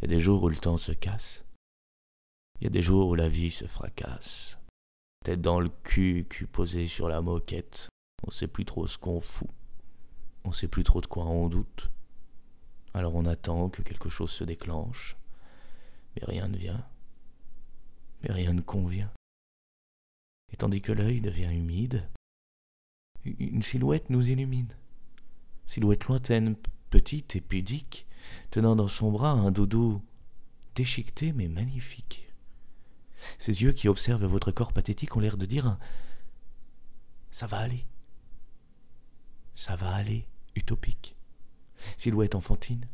[0.00, 1.44] Il y a des jours où le temps se casse.
[2.60, 4.58] Il y a des jours où la vie se fracasse.
[5.24, 7.88] Tête dans le cul, cul posé sur la moquette.
[8.26, 9.50] On sait plus trop ce qu'on fout.
[10.44, 11.90] On sait plus trop de quoi on doute.
[12.94, 15.16] Alors on attend que quelque chose se déclenche.
[16.14, 16.84] Mais rien ne vient.
[18.22, 19.12] Mais rien ne convient.
[20.52, 22.08] Et tandis que l'œil devient humide,
[23.24, 24.74] une silhouette nous illumine.
[25.66, 26.56] Silhouette lointaine,
[26.90, 28.07] petite et pudique,
[28.50, 30.02] tenant dans son bras un doudou
[30.74, 32.28] déchiqueté mais magnifique.
[33.38, 35.76] Ses yeux qui observent votre corps pathétique ont l'air de dire
[37.30, 37.84] Ça va aller.
[39.54, 41.16] Ça va aller, utopique.
[41.96, 42.86] Silhouette enfantine.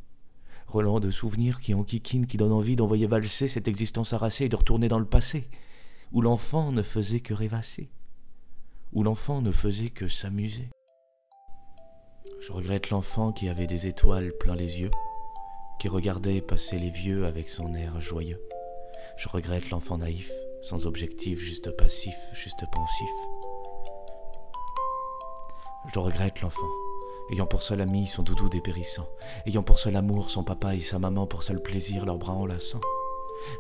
[0.67, 4.57] Relent de souvenirs qui enquiquinent, qui donnent envie d'envoyer valser cette existence harassée et de
[4.57, 5.49] retourner dans le passé,
[6.13, 7.91] où l'enfant ne faisait que rêvasser,
[8.93, 10.71] où l'enfant ne faisait que s'amuser.
[12.41, 14.91] Je regrette l'enfant qui avait des étoiles plein les yeux,
[15.85, 18.41] qui regardait passer les vieux avec son air joyeux.
[19.19, 23.11] Je regrette l'enfant naïf, sans objectif, juste passif, juste pensif.
[25.93, 26.71] Je regrette l'enfant,
[27.31, 29.07] ayant pour seul ami son doudou dépérissant,
[29.45, 32.81] ayant pour seul amour son papa et sa maman, pour seul plaisir leurs bras enlaçants.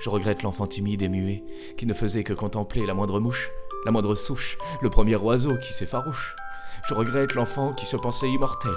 [0.00, 1.44] Je regrette l'enfant timide et muet,
[1.76, 3.50] qui ne faisait que contempler la moindre mouche,
[3.84, 6.34] la moindre souche, le premier oiseau qui s'effarouche.
[6.86, 8.74] Je regrette l'enfant qui se pensait immortel,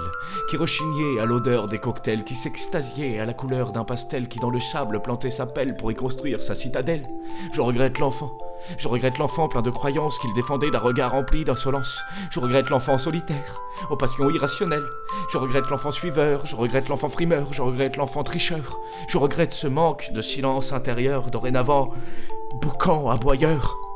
[0.48, 4.48] qui rechignait à l'odeur des cocktails, qui s'extasiait à la couleur d'un pastel, qui dans
[4.48, 7.06] le sable plantait sa pelle pour y construire sa citadelle.
[7.52, 8.38] Je regrette l'enfant.
[8.78, 12.00] Je regrette l'enfant plein de croyances qu'il défendait d'un regard rempli d'insolence.
[12.30, 14.88] Je regrette l'enfant solitaire, aux passions irrationnelles.
[15.30, 18.78] Je regrette l'enfant suiveur, je regrette l'enfant frimeur, je regrette l'enfant tricheur.
[19.08, 21.92] Je regrette ce manque de silence intérieur, dorénavant
[22.62, 23.87] boucan aboyeur.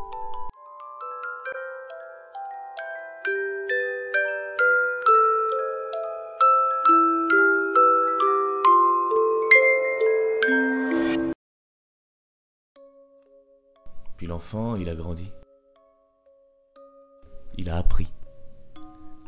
[14.23, 15.33] Puis l'enfant, il a grandi.
[17.59, 18.13] Il a appris.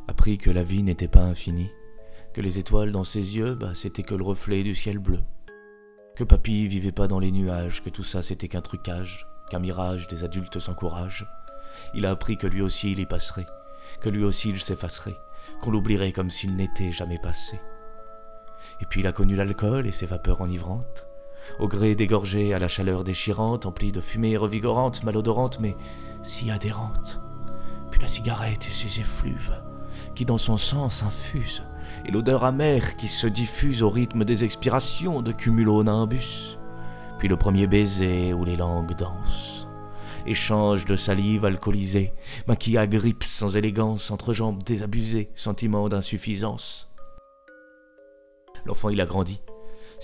[0.06, 1.72] Appris que la vie n'était pas infinie,
[2.32, 5.18] que les étoiles dans ses yeux, bah, c'était que le reflet du ciel bleu.
[6.14, 10.06] Que papy vivait pas dans les nuages, que tout ça c'était qu'un trucage, qu'un mirage
[10.06, 11.26] des adultes sans courage.
[11.94, 13.46] Il a appris que lui aussi il y passerait,
[14.00, 15.18] que lui aussi il s'effacerait,
[15.60, 17.58] qu'on l'oublierait comme s'il n'était jamais passé.
[18.80, 21.08] Et puis il a connu l'alcool et ses vapeurs enivrantes,
[21.58, 25.76] au gré des gorgées à la chaleur déchirante, emplie de fumée revigorante, malodorante, mais
[26.22, 27.20] si adhérente.
[27.90, 29.54] Puis la cigarette et ses effluves,
[30.14, 31.62] qui dans son sang s'infusent,
[32.04, 36.58] et l'odeur amère qui se diffuse au rythme des expirations de cumulonimbus.
[37.18, 39.68] Puis le premier baiser où les langues dansent,
[40.26, 42.12] échange de salive alcoolisée,
[42.48, 46.90] maquille agrippe sans élégance, entre jambes désabusées, sentiment d'insuffisance.
[48.64, 49.40] L'enfant il a grandi,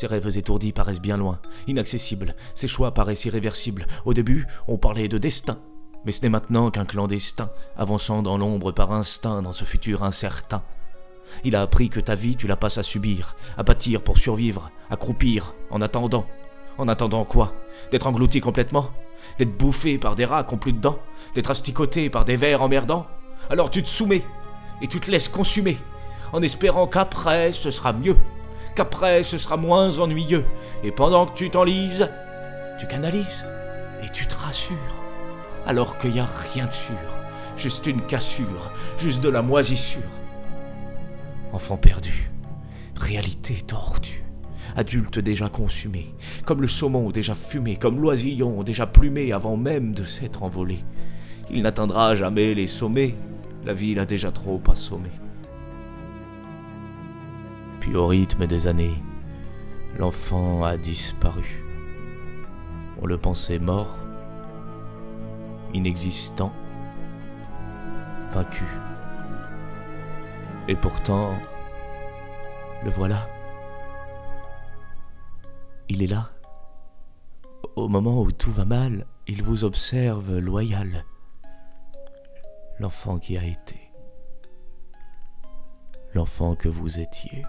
[0.01, 3.87] ses rêves étourdis paraissent bien loin, inaccessibles, ses choix paraissent irréversibles.
[4.07, 5.59] Au début, on parlait de destin,
[6.07, 10.63] mais ce n'est maintenant qu'un clandestin, avançant dans l'ombre par instinct dans ce futur incertain.
[11.45, 14.71] Il a appris que ta vie, tu la passes à subir, à bâtir pour survivre,
[14.89, 16.27] à croupir, en attendant.
[16.79, 17.53] En attendant quoi?
[17.93, 18.89] D'être englouti complètement?
[19.39, 20.99] D'être bouffé par des rats qui plus de dents?
[21.35, 23.07] D'être asticoté par des vers emmerdants?
[23.51, 24.25] Alors tu te soumets,
[24.81, 25.77] et tu te laisses consumer,
[26.33, 28.17] en espérant qu'après ce sera mieux
[28.81, 30.47] qu'après ce sera moins ennuyeux.
[30.83, 32.09] Et pendant que tu t'enlises,
[32.79, 33.45] tu canalises
[34.03, 34.75] et tu te rassures.
[35.67, 36.97] Alors qu'il n'y a rien de sûr,
[37.59, 40.01] juste une cassure, juste de la moisissure.
[41.53, 42.31] Enfant perdu,
[42.97, 44.25] réalité tordue,
[44.77, 46.15] adulte déjà consumé,
[46.47, 50.79] comme le saumon déjà fumé, comme l'oisillon déjà plumé avant même de s'être envolé.
[51.51, 53.15] Il n'atteindra jamais les sommets,
[53.67, 55.11] la vie l'a déjà trop assommé.
[57.81, 59.03] Puis au rythme des années,
[59.99, 61.65] l'enfant a disparu.
[63.01, 64.05] On le pensait mort,
[65.73, 66.53] inexistant,
[68.31, 68.67] vaincu.
[70.69, 71.35] Et pourtant,
[72.85, 73.27] le voilà.
[75.89, 76.31] Il est là.
[77.77, 81.05] Au moment où tout va mal, il vous observe loyal.
[82.79, 83.91] L'enfant qui a été.
[86.15, 87.43] L'enfant que vous étiez.